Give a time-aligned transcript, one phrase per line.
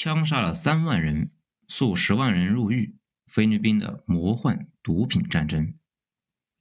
[0.00, 1.32] 枪杀了三万人，
[1.66, 2.96] 数十万人入狱。
[3.26, 5.76] 菲律宾的魔幻毒品战争。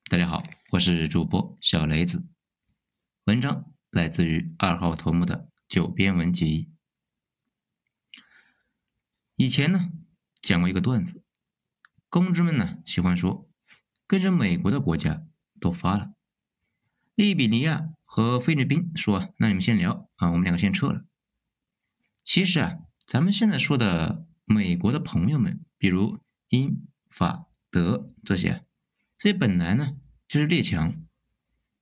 [0.09, 0.41] 大家好，
[0.71, 2.25] 我是主播小雷子。
[3.25, 6.71] 文章来自于二号头目的九编文集。
[9.35, 9.91] 以前呢，
[10.41, 11.23] 讲过一个段子，
[12.09, 13.47] 公知们呢喜欢说，
[14.07, 15.27] 跟着美国的国家
[15.59, 16.11] 都发了。
[17.13, 21.05] 利比尼亚和菲律宾说：“那你们先聊啊，我们两个先撤了。”
[22.25, 22.79] 其实啊。
[23.07, 28.65] 咱们现在说的美国的朋友们，比如英法德这些，
[29.17, 29.95] 这些本来呢
[30.27, 30.93] 就是列强。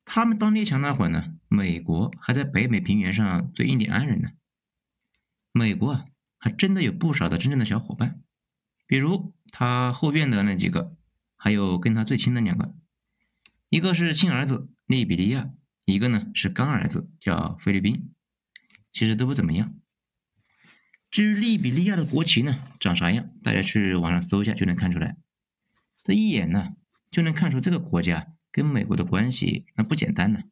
[0.06, 4.34] 他们当列强那会儿呢，美国还在北美平原上做印第安人呢。
[5.52, 6.06] 美国啊，
[6.38, 8.22] 还真的有不少的真正的小伙伴，
[8.86, 10.96] 比如他后院的那几个，
[11.36, 12.76] 还有跟他最亲的两个，
[13.70, 15.50] 一个是亲儿子利比利亚，
[15.86, 18.14] 一个呢是干儿子叫菲律宾，
[18.92, 19.74] 其实都不怎么样。
[21.16, 23.30] 至于利比利亚的国旗呢，长啥样？
[23.42, 25.16] 大家去网上搜一下就能看出来。
[26.04, 26.76] 这一眼呢，
[27.10, 30.44] 就能看出这个国家跟美国的关系那不简单呢。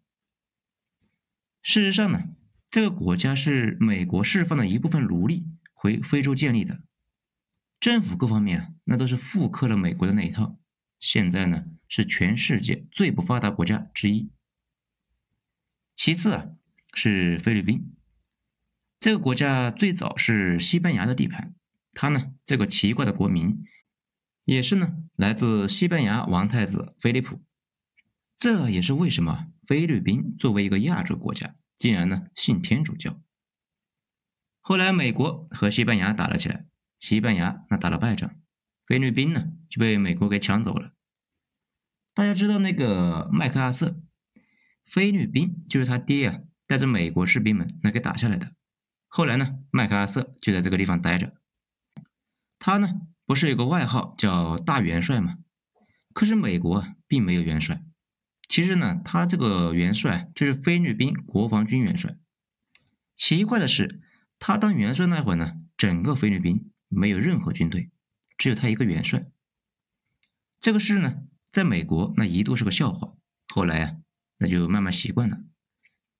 [1.61, 2.29] 事实上呢，
[2.71, 6.79] 这个国家是美国释放的一部分奴隶回非洲建立的，
[7.81, 10.57] 政府各方面啊，那都是复刻了美国的那一套。
[10.97, 14.31] 现在呢，是全世界最不发达国家之一。
[15.93, 16.51] 其次啊，
[16.93, 17.92] 是菲律宾。
[19.03, 21.53] 这个国家最早是西班牙的地盘，
[21.91, 23.65] 他呢这个奇怪的国名，
[24.45, 27.41] 也是呢来自西班牙王太子菲利普。
[28.37, 33.19] 这也是为什么菲律宾作为一个亚洲国家，竟然呢信天主教。
[34.61, 36.65] 后来美国和西班牙打了起来，
[37.01, 38.33] 西班牙那打了败仗，
[38.87, 40.93] 菲律宾呢就被美国给抢走了。
[42.13, 43.99] 大家知道那个麦克阿瑟，
[44.85, 48.55] 菲律宾就是他爹呀带着美国士兵们那给打下来的。
[49.15, 51.35] 后来呢，麦克阿瑟就在这个地方待着。
[52.57, 55.37] 他呢，不是有个外号叫大元帅吗？
[56.15, 57.83] 可是美国并没有元帅。
[58.47, 62.17] 其实呢，他这个元帅就是菲律宾国防军元帅。
[63.15, 64.01] 奇怪的是，
[64.39, 67.91] 他当元帅那会儿呢，整个菲律宾没有任何军队，
[68.35, 69.27] 只有他一个元帅。
[70.59, 73.13] 这个事呢，在美国那一度是个笑话。
[73.53, 73.97] 后来啊，
[74.39, 75.37] 那就慢慢习惯了。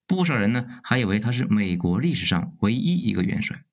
[0.06, 3.64] 不少人呢还以为他是美国历史上唯一一个元帅。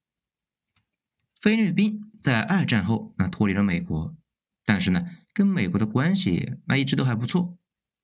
[1.40, 4.16] 菲律宾在二战后那脱离了美国，
[4.64, 7.58] 但是呢跟美国的关系那一直都还不错，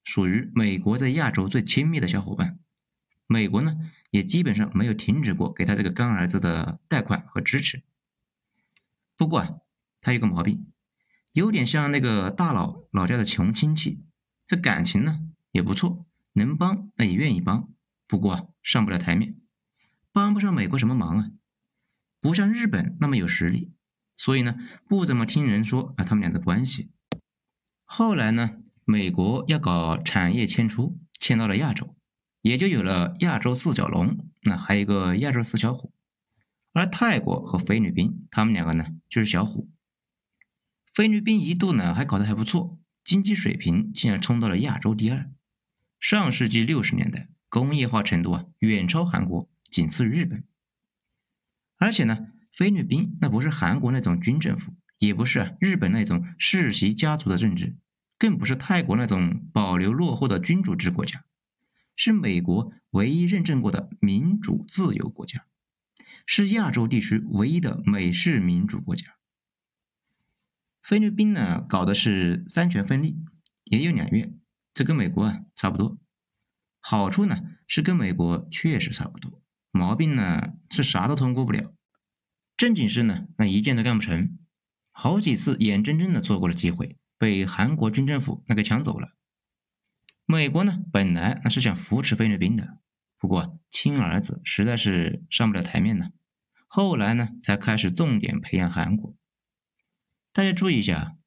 [0.04, 2.60] 属于美国在亚洲最亲密的小伙伴。
[3.28, 7.84] 美国呢也基本上没有停止过给他这个干儿子的贷款和支持。
[9.16, 9.58] 不过啊，
[10.02, 10.72] 他有个毛病，
[11.34, 14.04] 有点像那个大佬老家的穷亲戚，
[14.46, 17.70] 这感情呢也不错，能帮那也愿意帮。
[18.08, 19.36] 不过上不了台面，
[20.14, 21.32] 帮不上美国什么忙啊，
[22.22, 23.74] 不像日本那么有实力，
[24.16, 24.56] 所以呢
[24.88, 26.92] 不怎么听人说啊他们俩的关系。
[27.84, 31.96] 后来呢，美国要搞产业迁出，迁到了亚洲，
[32.42, 35.94] 也就有了亚洲四小龙，那还有一个亚洲四小虎，
[36.72, 39.70] 而泰国和菲律宾他们两个呢就是小虎。
[40.94, 45.30] 菲律宾一度呢还搞得还不错，经济水平竟然冲到了亚洲第二。
[46.00, 47.30] 上世纪六十年代。
[47.60, 50.44] 工业化程度啊，远超韩国，仅次于日本。
[51.78, 57.76] 而且呢，菲律宾那不是韩国那种军政府，也不是日本那种世袭家族的政治，
[58.18, 61.26] 更不是泰国那种保留落后的君主制国家，
[61.96, 65.46] 是美国唯一认证过的民主自由国家，
[66.26, 69.18] 是亚洲地区唯一的美式民主国家。
[70.82, 73.18] 菲律宾呢，搞的是三权分立，
[73.66, 74.40] 也有两院，
[74.74, 76.00] 这跟美国啊差不多。
[76.90, 81.74] 好处呢是跟美国确实差不多，毛病呢是啥都通过不了，
[82.56, 84.40] 正经事呢那一件都干不成，
[84.94, 89.10] 好几次眼睁睁的错过了机会，被韩国军政府那给抢走了。
[90.26, 92.78] 美国呢本来那是想扶持菲律宾的，
[93.20, 96.12] 不过亲儿子实在是上不了台面呢，
[96.68, 99.14] 后来呢才开始重点培养韩国。
[100.32, 101.18] 大家注意一下，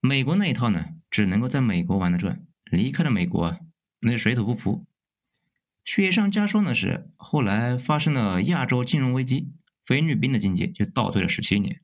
[0.00, 3.60] 美国那一套呢只能够在美国玩得转，离开了美国
[4.00, 4.86] 那就水土不服。
[5.84, 9.52] 雪上加霜的是，后来发生了亚洲金融危机，
[9.82, 11.82] 菲律宾的经济就倒退了十七年。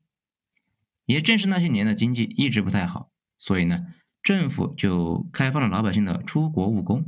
[1.05, 3.85] 也正是那些年的经济一直不太好，所以呢，
[4.23, 7.05] 政府就开放了老百姓的出国务工，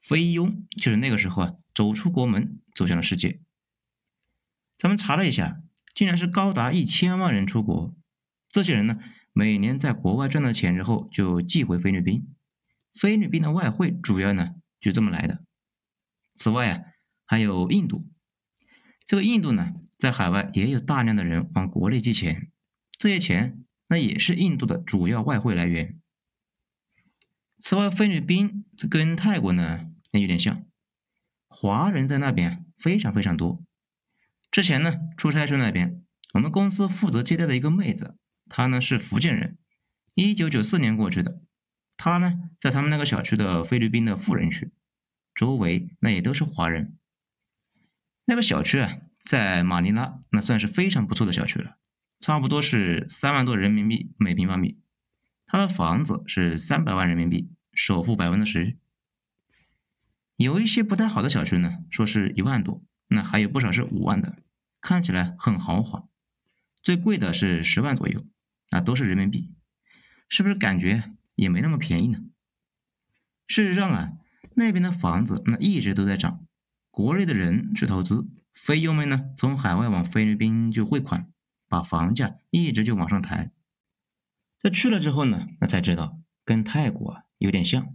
[0.00, 3.40] 菲佣就是那个时候啊，走出国门，走向了世界。
[4.76, 5.60] 咱们查了一下，
[5.94, 7.94] 竟然是高达一千万人出国。
[8.50, 8.98] 这些人呢，
[9.32, 12.26] 每年在国外赚到钱之后就寄回菲律宾，
[12.92, 15.44] 菲律宾的外汇主要呢就这么来的。
[16.38, 16.80] 此外啊，
[17.26, 18.08] 还有印度，
[19.06, 22.50] 这个印度呢，在海外也有大量的人往国内寄钱，
[22.96, 25.98] 这些钱那也是印度的主要外汇来源。
[27.60, 30.64] 此外，菲律宾这跟泰国呢也有点像，
[31.48, 33.64] 华人在那边非常非常多。
[34.50, 36.02] 之前呢出差去那边，
[36.34, 38.16] 我们公司负责接待的一个妹子，
[38.48, 39.58] 她呢是福建人，
[40.14, 41.42] 一九九四年过去的。
[41.96, 44.70] 她呢在他们那个小区的菲律宾的富人区，
[45.38, 46.98] 周围那也都是华人。
[48.24, 51.78] 那个小区啊，在马尼拉那算是非常不错的小区了，
[52.18, 54.80] 差不多是三万多人民币每平方米。
[55.46, 58.76] 他的房子是三百万人民币，首付百分之十。
[60.34, 64.42] 有一些不太好的小区呢，说是一万多，那还有不少是五万的，
[64.80, 66.08] 看起来很豪华。
[66.82, 68.26] 最贵的是十万左右，
[68.72, 69.54] 那都是人民币，
[70.28, 72.24] 是不是感觉也没那么便宜呢？
[73.46, 74.12] 事实上啊，
[74.58, 76.44] 那边的房子那一直都在涨。
[76.90, 81.30] 国内的人去投资，菲佣们呢从海外往菲律宾就汇款，
[81.68, 83.52] 把房价一直就往上抬。
[84.58, 87.94] 这去了之后呢，那才知道跟泰国啊有点像。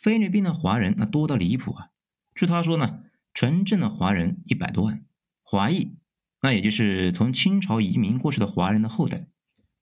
[0.00, 1.88] 菲律宾的华人那多到离谱啊！
[2.34, 3.00] 据他说呢，
[3.32, 5.04] 纯正的华人一百多万，
[5.42, 5.96] 华裔
[6.40, 9.26] 那也就是从清朝移民过去的华人的后代，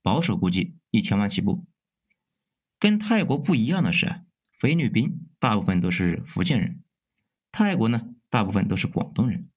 [0.00, 1.66] 保守估计一千万起步。
[2.78, 4.22] 跟泰国不一样的是，
[4.62, 6.84] 菲律宾大部分都是福建人，
[7.50, 8.14] 泰国呢。
[8.30, 9.50] 大部分都是广东人。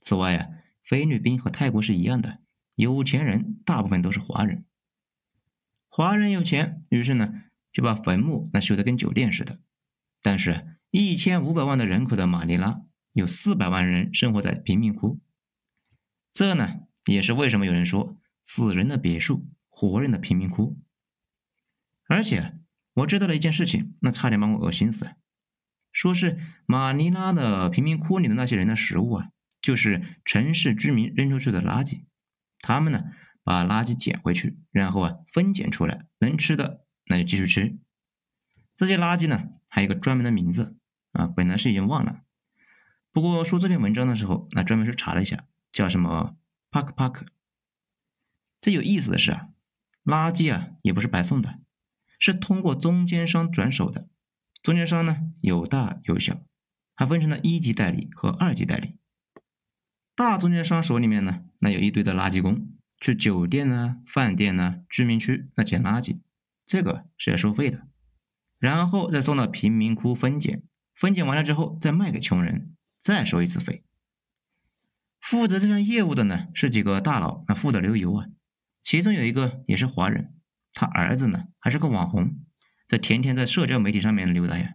[0.00, 0.48] 此外啊，
[0.82, 2.38] 菲律宾和泰国是一样的，
[2.74, 4.64] 有钱人大部分都是华人。
[5.90, 7.34] 华人有钱，于是呢
[7.70, 9.60] 就把坟墓那修得跟酒店似的。
[10.22, 12.80] 但是，一千五百万的人口的马尼拉，
[13.12, 15.20] 有四百万人生活在贫民窟。
[16.32, 20.78] 这呢也是为什么有人说死人的别墅，活人的贫民窟。
[22.08, 22.58] 而且
[22.96, 25.16] 我知道了一件事情，那差点把我恶心死了。
[25.92, 29.28] 说是马尼拉的贫民窟里的那些人的食物啊，
[29.60, 32.04] 就是城市居民扔出去的垃圾。
[32.60, 33.04] 他们呢，
[33.42, 37.78] 把垃圾捡回去，然后啊，分拣出来能吃的那就继续吃。
[38.76, 40.78] 这些垃圾呢，还有个专门的名字
[41.12, 42.22] 啊，本来是已经忘了。
[43.12, 46.36] 不过说这篇文章的时候，那专门去查了一下，叫什么
[46.70, 47.26] “park park”。
[48.60, 49.48] 这有意思的是啊，
[50.04, 51.58] 垃圾啊也不是白送的，
[52.18, 54.08] 是通过中间商转手的。
[54.62, 56.40] 中间商呢有大有小，
[56.94, 58.96] 还分成了一级代理和二级代理。
[60.14, 62.68] 大中间商手里面呢，那有一堆的垃圾工，
[62.98, 66.20] 去酒店呢、饭店呢、居民区那捡垃圾，
[66.64, 67.86] 这个是要收费的，
[68.58, 70.62] 然后再送到贫民窟分拣，
[70.94, 73.84] 分拣完了之后再卖给穷人，再收一次费。
[75.20, 78.26] 负责这项业务的呢是几个大佬，那富得流油啊，
[78.82, 80.34] 其中有一个也是华人，
[80.76, 82.36] 他儿子呢还是个网红。
[82.86, 84.74] 这天天在社交媒体上面溜达呀。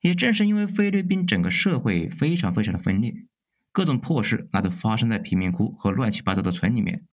[0.00, 3.26] 也正是因为菲律宾整个社会非常非常的分裂，
[3.72, 7.06] 各种破事那都发生在贫民窟和乱七八糟的村里面。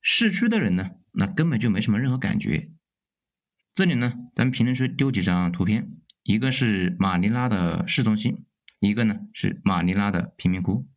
[0.00, 2.70] 市区的人呢，那根本就没什么任何感觉。
[3.74, 5.90] 这里呢，咱们评论区丢几张图片，
[6.22, 8.46] 一个是马尼拉的市中心，
[8.78, 10.88] 一个呢是马尼拉的贫民窟。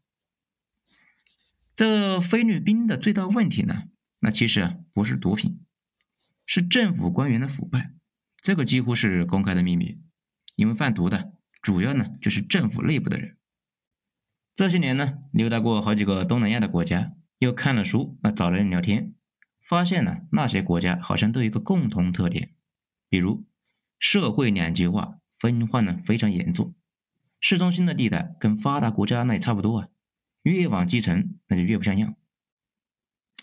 [1.75, 3.85] 这菲律宾的最大问题呢，
[4.19, 5.59] 那其实啊不是毒品。
[6.51, 7.93] 是政府官员的腐败，
[8.41, 10.01] 这个几乎是公开的秘密。
[10.55, 13.37] 因为贩毒的主要呢就是政府内部的人。
[14.55, 19.13] 这些年呢，溜达过好几个东南亚的国家，又看了书，那找人聊天，
[19.61, 22.55] 发现呢那些国家好像都有一个共同特点，
[23.09, 23.45] 比如
[23.99, 26.73] 社会两极化分化呢非常严重，
[27.39, 29.89] 市中心的地带跟发达国家那也差不多啊，
[30.41, 32.15] 越往基层那就越不像样，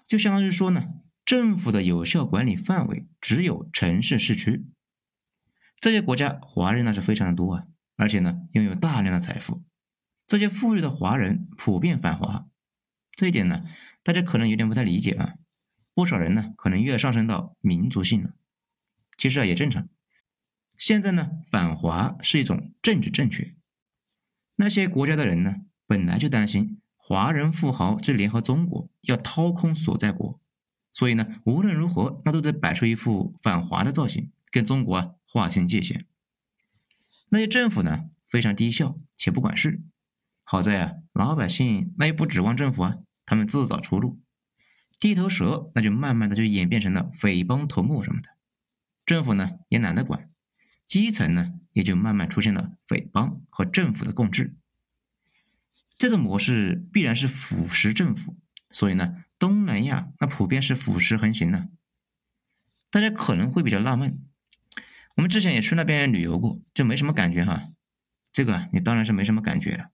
[0.08, 1.02] 就相当于说呢。
[1.26, 4.64] 政府的有效管理范围只有城市市区，
[5.80, 7.66] 这些国家华人那是非常的多啊，
[7.96, 9.64] 而且呢拥有大量的财富，
[10.28, 12.46] 这些富裕的华人普遍反华，
[13.10, 13.64] 这一点呢
[14.04, 15.34] 大家可能有点不太理解啊，
[15.94, 18.30] 不少人呢可能又要上升到民族性了，
[19.18, 19.88] 其实啊也正常，
[20.78, 23.56] 现在呢反华是一种政治正确，
[24.54, 25.56] 那些国家的人呢
[25.88, 30.40] 本来就担心华人富豪这联合中国要掏空所在国。
[30.96, 36.06] 所以呢，无论如何，那都得摆出一副反华的造型，跟中国啊划清界限。
[37.28, 39.82] 那些政府呢，非常低效且不管事。
[40.42, 44.18] 好在啊，老百姓那也不指望政府啊，他们自找出路。
[44.98, 48.30] 地头蛇那就慢慢的就演变成了匪帮头目什么的，
[49.04, 50.30] 政府呢也懒得管，
[50.86, 54.56] 基层呢也就慢慢出现了匪帮和政府的共治。
[55.98, 58.38] 这种模式必然是腐蚀政府，
[58.70, 59.24] 所以呢。
[59.38, 61.68] 东南亚那普遍是腐蚀横行的，
[62.90, 64.24] 大家可能会比较纳闷，
[65.16, 67.68] 我们之前也去那边旅游过，就没什么感觉哈。
[68.32, 69.90] 这个你当然是没什么感觉了。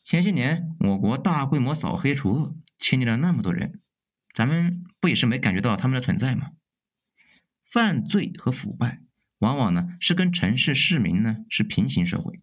[0.00, 3.80] 前些年我国大规模扫黑除恶，清理了那么多人，
[4.32, 6.52] 咱们不也是没感觉到他们的存在吗？
[7.64, 9.02] 犯罪和腐败
[9.38, 12.40] 往往呢是跟城市市民呢是平行社会，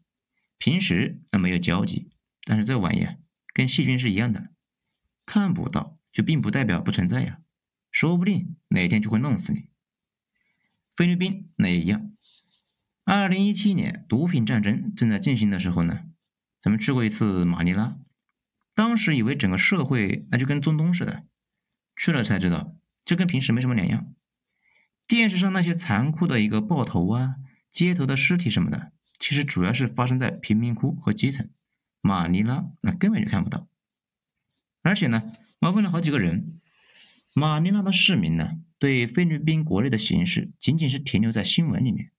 [0.58, 2.12] 平时那没有交集，
[2.44, 3.08] 但是这玩意
[3.54, 4.50] 跟细菌是一样的，
[5.26, 7.40] 看不到就并不代表不存在呀，
[7.92, 9.68] 说不定哪天就会弄死你。
[10.96, 12.10] 菲律宾那也一样。
[13.04, 16.06] 二零一七年毒品战争正在进行的时候呢，
[16.62, 17.98] 咱们去过一次马尼拉，
[18.74, 21.26] 当时以为整个社会那就跟中东似的，
[21.98, 24.14] 去了才知道，这跟平时没什么两样。
[25.06, 27.36] 电视上那些残酷的一个爆头啊，
[27.70, 31.50] 街头的尸体什么的，其实主要是发生在贫民窟和基层。
[32.00, 33.68] 马尼拉那根本就看不到。
[34.82, 36.60] 而且呢，我问了好几个人，
[37.34, 42.12] 马尼拉的市民呢，对菲律宾国内的形势仅仅是停留在新闻里面。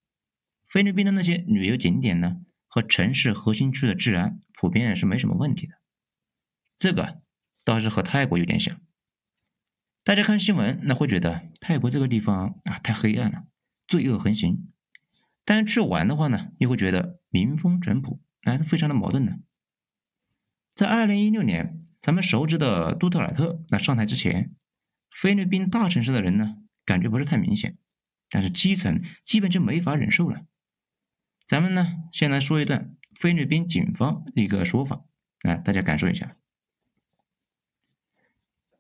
[0.69, 5.75] 菲律宾的那些旅游景点呢，和城市核心区的治安普遍是没什么问题的。
[6.77, 7.23] 这个
[7.65, 8.81] 倒是和泰国有点像。
[10.03, 13.47] 大家看新闻，那会觉得泰国这个地方啊太黑暗了，
[13.87, 14.57] 罪恶横行；
[15.45, 19.37] 但是去玩的话呢，又会觉得民风淳朴，那非常的矛盾呢。
[20.75, 24.55] 在二零一六年，咱们熟知的杜特尔特那上台之前，
[25.11, 27.77] 菲律宾大城市的人呢，感觉不是太明显，
[28.31, 30.47] 但是基层基本就没法忍受了。
[31.47, 35.05] 咱们呢，先来说一段菲律宾警方一个说法，
[35.43, 36.37] 来大家感受一下。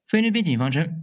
[0.06, 1.02] 菲律宾警方称。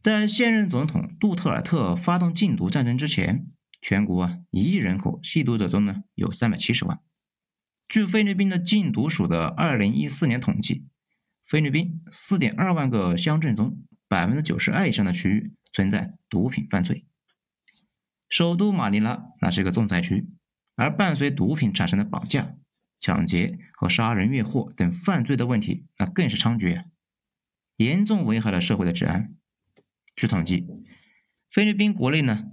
[0.00, 3.50] 在现任总统杜特尔特发动禁毒战争之前，
[3.82, 7.00] 全国啊一亿人口吸毒者中呢有三百七十万。
[7.88, 10.86] 据菲律宾的禁毒署的二零一四年统计，
[11.48, 17.06] 菲律宾四点二万个乡镇中，百分之九十二以上的区域存在毒品犯罪。
[18.28, 20.28] 首都马尼拉那是一个重灾区，
[20.76, 22.54] 而伴随毒品产生的绑架、
[23.00, 26.84] 抢劫和杀人越货等犯罪的问题，那更是猖獗，
[27.78, 29.34] 严重危害了社会的治安。
[30.14, 30.66] 据统计，
[31.50, 32.44] 菲律宾国内呢，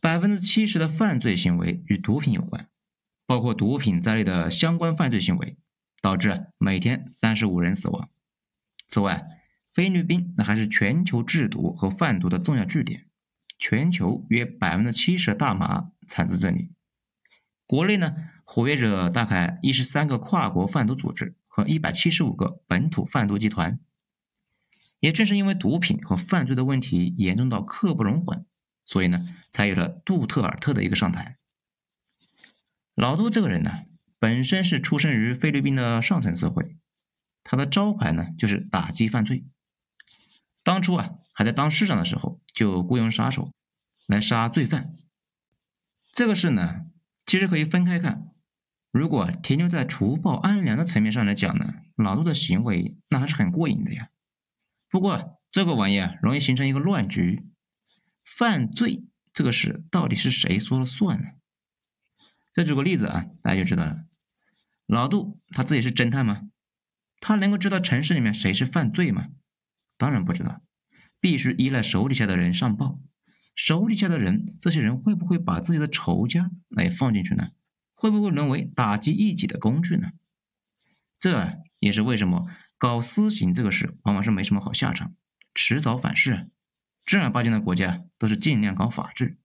[0.00, 2.68] 百分之七十的犯罪行为与毒品有关，
[3.26, 5.58] 包括毒品在内的相关犯罪行为，
[6.02, 8.10] 导致每天三十五人死亡。
[8.88, 9.26] 此外，
[9.72, 13.06] 菲律宾那还是全球制毒和贩毒的重要据点，
[13.58, 16.72] 全球约百分之七十的大麻产自这里。
[17.66, 23.78] 国内呢，活跃着大概一十三个跨国贩毒组织和一百七十五个本土贩毒集团。
[25.00, 28.44] 也正是因为毒品和犯罪的问题严重到刻不容缓，
[28.84, 31.38] 所以呢，才有了杜特尔特的一个上台。
[32.94, 33.84] 老杜这个人呢，
[34.22, 36.76] 本身是出生于菲律宾的上层社会，
[37.42, 39.44] 他的招牌呢就是打击犯罪。
[40.62, 43.52] 当初啊，还在当市长的时候，就雇佣杀手
[44.06, 44.94] 来杀罪犯。
[46.12, 46.82] 这个事呢，
[47.26, 48.28] 其实可以分开看。
[48.92, 54.10] 如果停留在除暴安良的层面上来讲呢，老杜的行为那还是很过瘾的呀。
[54.88, 57.44] 不过这个玩意啊，容易形成一个乱局。
[58.24, 59.02] 犯罪
[59.32, 61.30] 这个事到底是谁说了算呢？
[62.52, 64.04] 再举个例子啊，大家就知道了。
[64.92, 66.50] 老杜他自己是侦探吗？
[67.18, 69.28] 他能够知道城市里面谁是犯罪吗？
[69.96, 70.60] 当然不知道，
[71.18, 73.00] 必须依赖手底下的人上报。
[73.54, 77.52] 手底下的人，这些人会不会把自己的仇家来放进去呢？
[77.94, 80.10] 会不会沦为打击异己的工具呢？
[81.18, 82.46] 这也是为什么。
[82.76, 85.14] 搞私刑这个事，往往是没什么好下场，
[85.54, 86.50] 迟早反噬。
[87.06, 89.38] 正儿八经的国家都是尽量搞法治。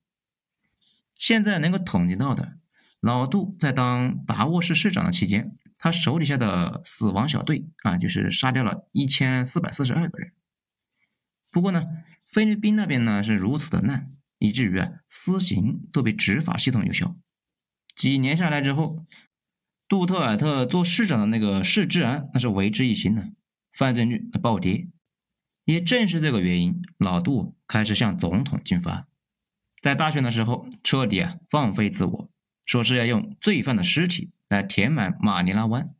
[1.16, 2.58] 现在能够统计到的，
[3.08, 10.34] 老杜在当达沃市市长的期间，他手底下的死亡小队啊，就是杀掉了一千四百四十二个人。
[11.50, 11.86] 不过呢，
[12.28, 17.16] 菲律宾那边呢是如此的烂，以至于啊，私刑都比执法系统有效。
[17.96, 19.06] 几年下来之后。
[19.90, 23.32] 杜特尔特做市长的那个市治安那是为之一新的，
[23.72, 24.90] 犯罪率暴跌。
[25.64, 29.08] 也正是这个原因，老杜开始向总统进发，
[29.82, 32.30] 在大选的时候彻底啊放飞自我，
[32.68, 35.96] 说是要用罪犯的尸体来填满马尼拉湾，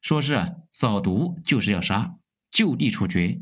[0.00, 2.16] 说是啊扫毒就是要杀，
[2.50, 3.40] 就地处决，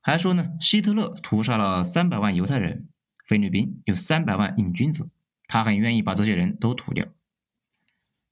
[0.00, 2.88] 还说呢希特勒屠杀了三百万犹太人，
[3.26, 5.10] 菲律宾有三百万瘾君子，
[5.46, 7.04] 他很愿意把这些人都屠掉。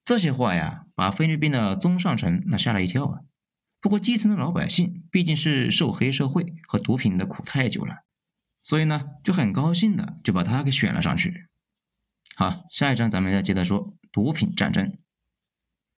[0.03, 3.21] 这些话呀，把菲律宾的中上层那吓了一跳啊。
[3.83, 8.05] 不过基层的老百姓毕竟是受黑社会和毒品的苦太久了，
[8.63, 11.49] 所以呢就很高兴的就把他给选了上去。
[12.35, 14.97] 好，下一章咱们再接着说毒品战争。